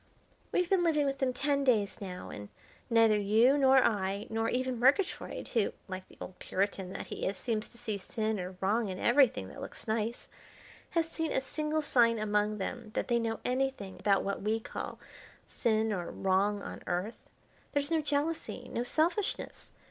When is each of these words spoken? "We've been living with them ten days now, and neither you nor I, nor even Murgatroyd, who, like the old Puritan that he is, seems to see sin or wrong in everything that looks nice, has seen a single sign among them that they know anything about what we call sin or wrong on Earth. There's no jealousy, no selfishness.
"We've 0.51 0.67
been 0.67 0.83
living 0.83 1.05
with 1.05 1.19
them 1.19 1.31
ten 1.31 1.63
days 1.63 2.01
now, 2.01 2.31
and 2.31 2.49
neither 2.89 3.19
you 3.19 3.55
nor 3.55 3.83
I, 3.85 4.25
nor 4.31 4.49
even 4.49 4.79
Murgatroyd, 4.79 5.49
who, 5.49 5.73
like 5.87 6.07
the 6.07 6.17
old 6.19 6.39
Puritan 6.39 6.91
that 6.93 7.05
he 7.05 7.27
is, 7.27 7.37
seems 7.37 7.67
to 7.67 7.77
see 7.77 7.99
sin 7.99 8.39
or 8.39 8.57
wrong 8.61 8.89
in 8.89 8.97
everything 8.97 9.47
that 9.49 9.61
looks 9.61 9.87
nice, 9.87 10.27
has 10.89 11.07
seen 11.07 11.31
a 11.31 11.39
single 11.39 11.83
sign 11.83 12.17
among 12.17 12.57
them 12.57 12.89
that 12.95 13.09
they 13.09 13.19
know 13.19 13.39
anything 13.45 13.97
about 13.99 14.23
what 14.23 14.41
we 14.41 14.59
call 14.59 14.97
sin 15.45 15.93
or 15.93 16.09
wrong 16.09 16.63
on 16.63 16.81
Earth. 16.87 17.29
There's 17.71 17.91
no 17.91 18.01
jealousy, 18.01 18.67
no 18.69 18.81
selfishness. 18.81 19.71